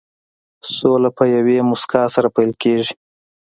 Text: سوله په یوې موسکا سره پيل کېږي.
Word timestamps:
سوله 0.75 1.09
په 1.17 1.23
یوې 1.35 1.57
موسکا 1.69 2.03
سره 2.15 2.27
پيل 2.35 2.51
کېږي. 2.63 2.93